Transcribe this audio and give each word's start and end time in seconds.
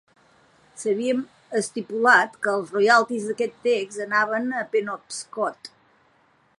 S'havia 0.83 1.17
estipulat 1.59 2.39
que 2.47 2.55
els 2.59 2.73
royalties 2.79 3.29
d'aquest 3.31 3.55
text 3.69 4.03
anaven 4.07 4.49
a 4.63 4.67
Penobscot. 4.75 5.73